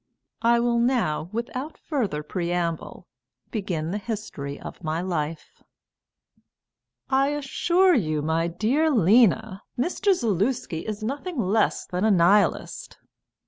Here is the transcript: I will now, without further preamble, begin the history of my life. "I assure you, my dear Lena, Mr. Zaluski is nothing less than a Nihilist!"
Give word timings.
I 0.41 0.59
will 0.59 0.79
now, 0.79 1.29
without 1.31 1.77
further 1.77 2.23
preamble, 2.23 3.05
begin 3.51 3.91
the 3.91 3.99
history 3.99 4.59
of 4.59 4.83
my 4.83 4.99
life. 4.99 5.61
"I 7.11 7.27
assure 7.27 7.93
you, 7.93 8.23
my 8.23 8.47
dear 8.47 8.89
Lena, 8.89 9.61
Mr. 9.77 10.15
Zaluski 10.15 10.87
is 10.87 11.03
nothing 11.03 11.37
less 11.37 11.85
than 11.85 12.03
a 12.03 12.09
Nihilist!" 12.09 12.97